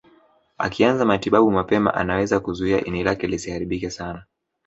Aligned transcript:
Akianza 0.57 1.05
matibabu 1.05 1.51
mapema 1.51 1.93
anaweza 1.93 2.39
kuzuia 2.39 2.83
ini 2.85 3.03
lake 3.03 3.27
lisiharibike 3.27 3.89
sana 3.89 4.23